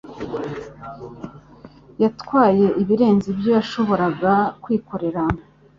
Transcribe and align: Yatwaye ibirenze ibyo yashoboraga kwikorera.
Yatwaye 2.03 2.65
ibirenze 2.81 3.25
ibyo 3.33 3.49
yashoboraga 3.57 4.33
kwikorera. 4.61 5.23